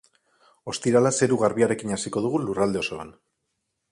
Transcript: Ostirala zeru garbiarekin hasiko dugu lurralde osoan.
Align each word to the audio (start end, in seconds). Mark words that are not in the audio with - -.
Ostirala 0.71 1.11
zeru 1.25 1.37
garbiarekin 1.41 1.93
hasiko 1.97 2.25
dugu 2.25 2.41
lurralde 2.47 2.83
osoan. 2.85 3.15